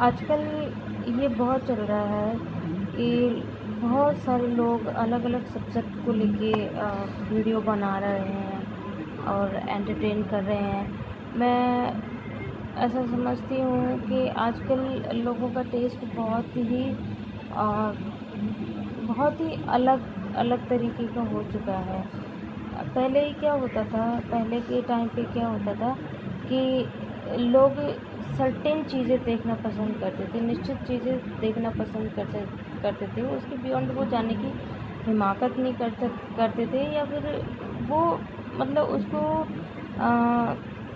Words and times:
आजकल 0.00 0.40
ये 1.20 1.28
बहुत 1.28 1.66
चल 1.66 1.74
रहा 1.74 2.06
है 2.10 2.36
कि 2.96 3.08
बहुत 3.80 4.16
सारे 4.18 4.46
लोग 4.46 4.86
अलग 4.86 5.24
अलग 5.24 5.44
सब्जेक्ट 5.46 6.04
को 6.06 6.12
लेके 6.12 6.52
वीडियो 7.34 7.60
बना 7.60 7.98
रहे 7.98 8.20
हैं 8.20 9.26
और 9.26 9.54
एंटरटेन 9.56 10.22
कर 10.22 10.42
रहे 10.42 10.56
हैं। 10.56 11.38
मैं 11.38 11.86
ऐसा 12.84 13.04
समझती 13.06 13.60
हूँ 13.60 13.98
कि 14.00 14.26
आजकल 14.46 14.80
लोगों 15.16 15.50
का 15.50 15.62
टेस्ट 15.72 16.04
बहुत 16.16 16.56
ही 16.56 16.84
आ, 17.52 17.92
बहुत 19.06 19.40
ही 19.40 19.56
अलग 19.68 20.34
अलग 20.36 20.68
तरीके 20.68 21.06
का 21.14 21.22
हो 21.30 21.42
चुका 21.52 21.76
है। 21.90 22.02
पहले 22.94 23.24
ही 23.26 23.32
क्या 23.34 23.52
होता 23.52 23.84
था 23.84 24.08
पहले 24.30 24.60
के 24.60 24.80
टाइम 24.82 25.08
पे 25.08 25.24
क्या 25.32 25.46
होता 25.48 25.74
था 25.74 25.96
कि 26.48 26.60
लोग 27.40 27.78
सर्टेन 28.36 28.82
चीज़ें 28.84 29.18
देखना 29.24 29.54
पसंद 29.64 29.96
करते 30.00 30.26
थे 30.34 30.40
निश्चित 30.42 30.76
चीज़ें 30.86 31.40
देखना 31.40 31.70
पसंद 31.72 32.12
करते 32.16 32.44
करते 32.82 33.06
थे। 33.06 33.22
उसके 33.36 33.56
बियॉन्ड 33.58 33.90
वो 33.92 34.04
जाने 34.10 34.34
की 34.34 34.52
हिमाकत 35.06 35.58
नहीं 35.58 35.74
करते 35.74 36.08
करते 36.36 36.66
थे 36.66 36.84
या 36.94 37.04
फिर 37.04 37.26
वो 37.88 38.00
मतलब 38.54 38.88
उसको 38.90 39.20
आ, 40.00 40.54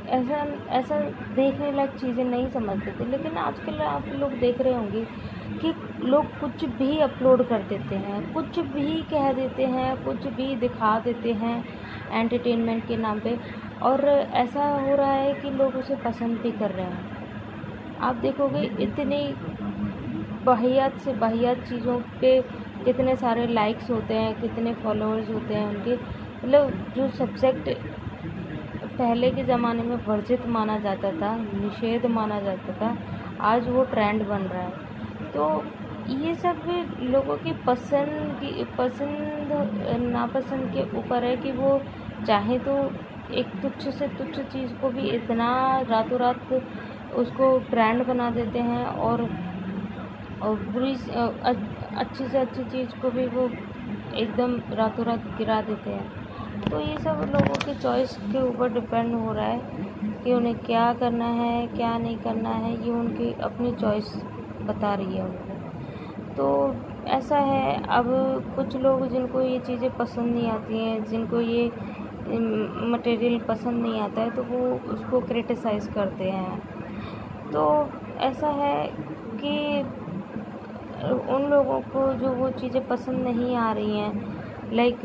ऐसा 0.09 0.37
ऐसा 0.71 0.99
देखने 1.37 1.71
लायक 1.73 1.91
चीज़ें 1.91 2.25
नहीं 2.25 2.49
समझते 2.51 2.93
थे। 3.01 3.05
लेकिन 3.11 3.37
आजकल 3.39 3.81
आप 3.83 4.07
लोग 4.15 4.33
देख 4.41 4.61
रहे 4.61 4.75
होंगे 4.75 5.05
कि 5.61 5.73
लोग 6.07 6.39
कुछ 6.41 6.65
भी 6.79 6.99
अपलोड 7.01 7.43
कर 7.49 7.63
देते 7.69 7.95
हैं 7.97 8.33
कुछ 8.35 8.59
भी 8.75 9.03
कह 9.11 9.33
देते 9.33 9.67
हैं 9.67 9.95
कुछ 10.05 10.27
भी 10.37 10.55
दिखा 10.57 10.99
देते 11.01 11.33
हैं 11.35 11.57
एंटरटेनमेंट 12.13 12.87
के 12.89 12.97
नाम 12.97 13.21
पे। 13.21 13.37
और 13.83 14.07
ऐसा 14.09 14.69
हो 14.77 14.95
रहा 14.97 15.13
है 15.13 15.33
कि 15.35 15.51
लोग 15.51 15.77
उसे 15.77 15.97
पसंद 16.05 16.39
भी 16.39 16.51
कर 16.53 16.71
रहे 16.71 16.87
हैं। 16.87 17.18
आप 18.01 18.17
देखोगे 18.17 18.63
इतनी 18.81 19.23
बहियात 20.45 20.99
से 21.01 21.13
बहियात 21.15 21.59
चीज़ों 21.69 21.99
पे 22.21 22.41
कितने 22.85 23.15
सारे 23.17 23.47
लाइक्स 23.47 23.91
होते 23.91 24.15
हैं, 24.15 24.41
कितने 24.41 24.75
फॉलोअर्स 24.75 25.31
होते 25.31 25.55
हैं 25.55 25.67
उनके। 25.69 25.95
मतलब 25.95 26.93
जो 26.97 27.09
सब्जेक्ट 27.09 27.69
पहले 28.99 29.31
के 29.31 29.45
ज़माने 29.45 29.83
में 29.83 29.97
वर्जित 30.07 30.47
माना 30.49 30.79
जाता 30.79 31.11
था, 31.13 31.37
निषेध 31.37 32.07
माना 32.07 32.41
जाता 32.41 32.73
था, 32.73 32.97
आज 33.41 33.69
वो 33.69 33.85
ट्रेंड 33.85 34.27
बन 34.29 34.43
रहा 34.45 34.63
है। 34.63 35.31
तो 35.33 35.65
ये 36.09 36.35
सब 36.35 36.63
लोगों 37.03 37.37
की 37.37 37.53
पसंद 37.67 38.39
की, 38.41 38.65
पसंद, 38.79 39.53
नापसंद 40.03 40.71
के 40.75 40.83
ऊपर 40.99 41.25
है 41.25 41.37
कि 41.37 41.53
वो 41.53 41.81
चाहे 42.27 42.59
तो 42.59 42.75
एक 43.33 43.47
तुच्छ 43.63 43.89
से 43.89 44.09
तुच्छ 44.09 44.39
चीज़ 44.43 44.73
को 44.81 44.89
भी 44.91 45.09
इतना 45.11 45.49
रातों 45.89 46.19
रात 46.19 46.53
उसको 47.17 47.59
ब्रांड 47.61 48.05
बना 48.07 48.31
देते 48.31 48.59
हैं 48.61 48.85
और 48.85 49.23
बुरी 50.43 50.93
अच्छी 50.93 52.27
से 52.27 52.39
अच्छी 52.39 52.65
चीज़ 52.65 53.01
को 53.01 53.11
भी 53.11 53.27
वो 53.29 53.49
एकदम 54.15 54.61
रातों 54.73 55.05
रात 55.07 55.25
गिरा 55.39 55.61
देते 55.63 55.91
हैं। 55.91 56.27
तो 56.63 56.81
ये 56.81 56.97
सब 56.99 57.21
लोगों 57.33 57.55
के 57.65 57.75
चॉइस 57.75 58.17
के 58.23 58.43
ऊपर 58.49 58.73
डिपेंड 58.73 59.15
हो 59.15 59.33
रहा 59.33 59.47
है 59.47 60.23
कि 60.25 60.33
उन्हें 60.35 60.55
क्या 60.59 60.93
करना 60.93 61.25
है, 61.25 61.67
क्या 61.67 61.97
नहीं 61.99 62.17
करना 62.19 62.51
है, 62.51 62.73
ये 62.87 62.93
उनकी 62.93 63.33
अपनी 63.43 63.73
चॉइस 63.73 64.15
बता 64.63 64.95
रही 64.95 65.17
है 65.17 65.25
उनको। 65.25 65.57
तो 66.37 66.75
ऐसा 67.09 67.39
है, 67.39 67.83
अब 67.89 68.07
कुछ 68.57 68.77
लोग 68.77 69.07
जिनको 69.09 69.41
ये 69.41 69.59
चीज़ें 69.59 69.91
पसंद 69.97 70.35
नहीं 70.35 70.51
आती 70.51 70.79
हैं, 70.79 71.05
जिनको 71.05 71.41
ये 71.41 71.71
मटेरियल 72.93 73.39
पसंद 73.49 73.83
नहीं 73.83 74.01
आता 74.01 74.21
है 74.21 74.31
तो 74.31 74.43
वो 74.45 74.59
उसको 74.93 75.21
क्रिटिसाइज़ 75.23 75.89
करते 75.91 76.31
हैं। 76.31 76.59
तो 77.53 77.65
ऐसा 78.21 78.49
है 78.57 78.87
कि 79.43 79.81
उन 81.33 81.43
लोगों 81.51 81.81
को 81.93 82.13
जो 82.15 82.33
वो 82.35 82.51
चीज़ें 82.53 82.87
पसंद 82.89 83.27
नहीं 83.27 83.57
आ 83.57 83.71
रही 83.73 83.99
हैं 83.99 84.73
like 84.73 85.05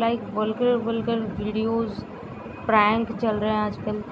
like 0.00 0.22
vulgar 0.34 0.74
vulgar 0.86 1.18
videos 1.38 2.02
prank 2.66 3.12
चल 3.12 3.36
रहे 3.36 3.50
हैं 3.50 3.60
आजकल 3.60 4.02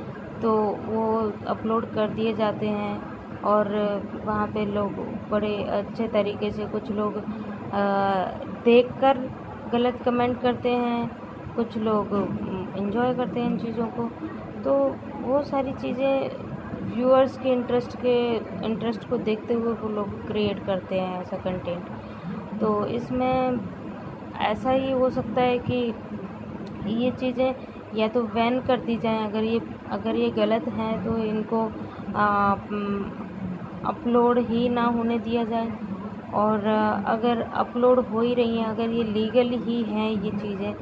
तो 0.43 0.53
वो 0.87 1.05
अपलोड 1.49 1.85
कर 1.95 2.09
दिए 2.11 2.33
जाते 2.35 2.69
हैं 2.69 3.41
और 3.45 3.69
वहाँ 4.25 4.47
पे 4.55 4.65
लोग 4.67 4.93
बड़े 5.31 5.55
अच्छे 5.73 6.09
तरीके 6.09 6.51
से 6.51 6.67
कुछ 6.67 6.91
लोग 6.93 7.23
देख 8.65 8.93
कर 9.01 9.19
गलत 9.73 10.03
कमेंट 10.05 10.41
करते 10.43 10.71
हैं। 10.77 11.26
कुछ 11.57 11.77
लोग 11.79 12.15
इन्जॉय 12.79 13.15
करते 13.15 13.41
हैं 13.41 13.51
इन 13.51 13.59
चीज़ों 13.59 13.87
को। 13.91 14.09
तो 14.65 14.75
वो 15.23 15.43
सारी 15.45 15.73
चीज़ें 15.75 16.31
व्यूअर्स 16.87 17.37
के 17.39 17.53
इंटरेस्ट 17.53 17.97
के 17.97 18.17
इंटरेस्ट 18.67 19.09
को 19.09 19.17
देखते 19.21 19.55
हुए 19.55 19.73
वो 19.75 19.89
लोग 19.91 20.27
क्रिएट 20.27 20.65
करते 20.67 21.01
हैं 21.01 21.21
ऐसा 21.21 21.37
कंटेंट 21.39 22.61
तो 22.61 22.69
इसमें 22.89 23.59
ऐसा 24.43 24.71
ही 24.71 24.91
हो 24.93 25.11
सकता 25.11 25.41
है 25.43 25.59
कि 25.61 25.79
ये 26.95 27.11
चीज़ें 27.13 27.55
या 27.95 28.09
तो 28.09 28.23
बैन 28.25 28.61
कर 28.63 28.81
दी 28.81 28.97
जाएँ। 28.99 29.25
अगर 29.25 29.45
ये 29.45 29.61
अगर 29.93 30.17
ये 30.17 30.31
गलत 30.33 30.69
हैं 30.71 31.05
तो 31.05 31.17
इनको 31.19 31.65
अपलोड 33.89 34.39
ही 34.49 34.69
ना 34.69 34.85
होने 34.89 35.19
दिया 35.21 35.45
जाए। 35.45 35.71
और 36.35 36.67
अगर 37.07 37.41
अपलोड 37.57 37.99
हो 38.07 38.21
ही 38.21 38.35
रही 38.35 38.59
हैं, 38.59 38.67
अगर 38.67 38.91
ये 38.91 39.05
लीगल 39.05 39.51
ही 39.61 39.83
हैं 39.85 40.11
ये 40.11 40.31
चीज़ें 40.33 40.73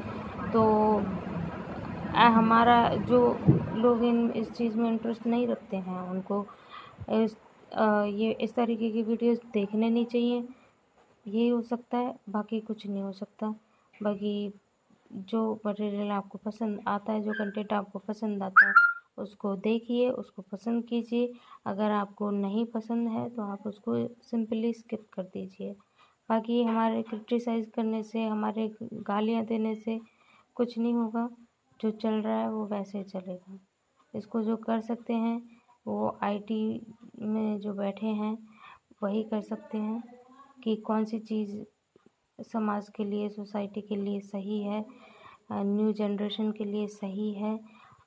तो 0.55 0.63
हमारा 2.15 2.77
जो 3.07 3.17
लोग 3.75 4.03
इन, 4.03 4.29
इस 4.31 4.51
चीज़ 4.51 4.77
में 4.77 4.89
इंटरेस्ट 4.89 5.25
नहीं 5.27 5.47
रखते 5.47 5.77
हैं, 5.77 5.99
उनको 6.01 6.45
इस 7.13 7.35
ये, 7.73 8.31
इस 8.31 8.53
तरीके 8.55 8.89
की 8.91 9.01
वीडियोस 9.03 9.39
देखने 9.53 9.89
नहीं 9.89 10.05
चाहिए। 10.05 10.47
यही 11.25 11.47
हो 11.47 11.61
सकता 11.61 11.97
है, 11.97 12.15
बाकी 12.29 12.59
कुछ 12.61 12.87
नहीं 12.87 13.03
हो 13.03 13.11
सकता। 13.11 13.47
बाकी 13.93 14.53
जो 15.11 15.59
मटेरियल 15.65 16.11
आपको 16.11 16.37
पसंद 16.45 16.79
आता 16.87 17.13
है, 17.13 17.21
जो 17.21 17.33
कंटेंट 17.33 17.73
आपको 17.73 17.99
पसंद 17.99 18.43
आता 18.43 18.67
है, 18.67 18.73
उसको 19.17 19.55
देखिए, 19.57 20.09
उसको 20.11 20.41
पसंद 20.51 20.83
कीजिए। 20.85 21.31
अगर 21.65 21.91
आपको 21.91 22.29
नहीं 22.31 22.65
पसंद 22.65 23.07
है 23.09 23.29
तो 23.29 23.41
आप 23.43 23.67
उसको 23.67 24.07
सिंपली 24.23 24.73
स्किप 24.73 25.05
कर 25.13 25.23
दीजिए। 25.23 25.75
बाकी 26.29 26.63
हमारे 26.63 27.01
क्रिटिसाइज़ 27.03 27.69
करने 27.69 28.03
से, 28.03 28.25
हमारे 28.25 28.71
गालियाँ 28.83 29.45
देने 29.45 29.75
से 29.75 29.99
कुछ 30.55 30.77
नहीं 30.77 30.93
होगा। 30.93 31.29
जो 31.79 31.91
चल 31.91 32.21
रहा 32.21 32.39
है 32.39 32.49
वो 32.51 32.65
वैसे 32.67 32.97
ही 32.97 33.03
चलेगा। 33.03 33.57
इसको 34.13 34.41
जो 34.43 34.55
कर 34.57 34.81
सकते 34.81 35.13
हैं, 35.13 35.41
वो 35.87 36.17
आईटी 36.23 36.85
में 37.19 37.59
जो 37.59 37.73
बैठे 37.73 38.07
हैं, 38.07 38.37
वही 39.03 39.23
कर 39.23 39.41
सकते 39.41 39.77
हैं 39.77 40.01
कि 40.63 40.75
कौन 40.75 41.05
सी 41.05 41.19
चीज़ 41.19 41.55
समाज 42.39 42.89
के 42.89 43.03
लिए, 43.03 43.29
सोसाइटी 43.29 43.81
के 43.81 43.95
लिए 43.95 44.19
सही 44.21 44.61
है 44.63 44.85
न्यू 45.51 45.91
जनरेशन 45.93 46.51
के 46.51 46.65
लिए 46.65 46.87
सही 46.87 47.33
है 47.33 47.59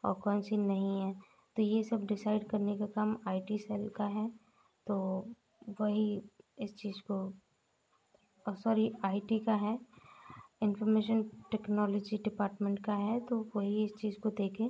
और 0.04 0.14
कौन 0.14 0.40
सी 0.40 0.56
नहीं 0.56 1.00
है। 1.00 1.12
तो 1.56 1.62
ये 1.62 1.82
सब 1.82 2.06
डिसाइड 2.06 2.48
करने 2.48 2.76
का 2.78 2.86
काम 2.86 3.16
आईटी 3.28 3.58
सेल 3.58 3.88
का 3.88 4.04
है। 4.06 4.28
तो 4.86 4.96
वही 5.80 6.20
इस 6.58 6.74
चीज़ 6.76 7.00
को 7.10 8.54
सॉरी 8.54 8.92
आईटी 9.04 9.38
का 9.38 9.54
है। 9.54 9.78
इंफॉर्मेशन 10.62 11.22
टेक्नोलॉजी 11.50 12.16
डिपार्टमेंट 12.24 12.78
का 12.84 12.94
है 12.94 13.18
तो 13.26 13.36
वही 13.56 13.84
इस 13.84 13.92
चीज़ 14.00 14.18
को 14.22 14.30
देखें। 14.38 14.68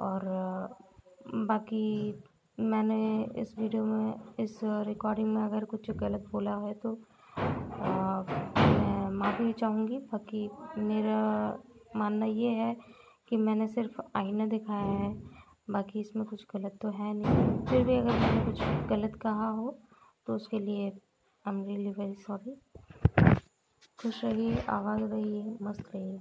और 0.00 0.24
बाकी 1.46 2.14
मैंने 2.58 3.00
इस 3.40 3.54
वीडियो 3.58 3.84
में, 3.84 4.14
इस 4.40 4.58
रिकॉर्डिंग 4.64 5.28
में 5.34 5.42
अगर 5.42 5.64
कुछ 5.64 5.90
गलत 5.92 6.24
बोला 6.32 6.56
है 6.58 6.72
तो 6.82 6.92
मैं 7.78 9.10
माफ़ी 9.12 9.52
चाहूँगी। 9.52 9.98
बाकी 10.12 10.48
मेरा 10.78 11.20
मानना 11.96 12.26
ये 12.26 12.50
है 12.50 12.74
कि 13.28 13.36
मैंने 13.36 13.68
सिर्फ़ 13.68 14.00
आईना 14.16 14.46
दिखाया 14.46 14.92
है, 14.92 15.12
बाकी 15.70 16.00
इसमें 16.00 16.24
कुछ 16.26 16.44
गलत 16.54 16.78
तो 16.82 16.90
है 16.92 17.12
नहीं। 17.14 17.64
फिर 17.66 17.84
भी 17.84 17.96
अगर 17.96 18.20
मैंने 18.20 18.44
कुछ 18.44 18.62
गलत 18.90 19.18
कहा 19.22 19.48
हो 19.50 19.78
तो 20.26 20.34
उसके 20.34 20.58
लिए 20.58 20.88
I 20.88 21.52
am 21.52 21.64
really 21.66 21.90
very 21.90 22.14
sorry 22.16 22.56
खुश 24.01 24.23
रहिए 24.25 24.59
आबाद 24.69 25.03
रहिए 25.11 25.55
मस्त 25.61 25.91
रहिए 25.95 26.19